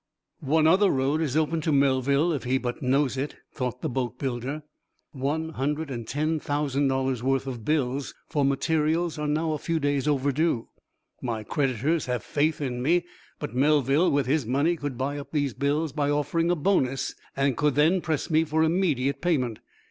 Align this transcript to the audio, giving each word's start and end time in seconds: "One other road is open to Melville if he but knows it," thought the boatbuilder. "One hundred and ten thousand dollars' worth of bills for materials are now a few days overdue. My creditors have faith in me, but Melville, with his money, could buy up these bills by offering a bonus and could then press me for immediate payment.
"One 0.47 0.65
other 0.65 0.89
road 0.89 1.21
is 1.21 1.37
open 1.37 1.61
to 1.61 1.71
Melville 1.71 2.31
if 2.33 2.43
he 2.43 2.57
but 2.57 2.81
knows 2.81 3.17
it," 3.17 3.35
thought 3.53 3.81
the 3.83 3.87
boatbuilder. 3.91 4.63
"One 5.11 5.49
hundred 5.49 5.91
and 5.91 6.07
ten 6.07 6.39
thousand 6.39 6.87
dollars' 6.87 7.21
worth 7.21 7.45
of 7.45 7.63
bills 7.63 8.15
for 8.27 8.43
materials 8.43 9.19
are 9.19 9.27
now 9.27 9.51
a 9.53 9.59
few 9.59 9.79
days 9.79 10.07
overdue. 10.07 10.69
My 11.21 11.43
creditors 11.43 12.07
have 12.07 12.23
faith 12.23 12.61
in 12.61 12.81
me, 12.81 13.05
but 13.37 13.53
Melville, 13.53 14.09
with 14.09 14.25
his 14.25 14.43
money, 14.43 14.75
could 14.75 14.97
buy 14.97 15.19
up 15.19 15.31
these 15.31 15.53
bills 15.53 15.91
by 15.93 16.09
offering 16.09 16.49
a 16.49 16.55
bonus 16.55 17.13
and 17.37 17.55
could 17.55 17.75
then 17.75 18.01
press 18.01 18.27
me 18.27 18.43
for 18.43 18.63
immediate 18.63 19.21
payment. 19.21 19.59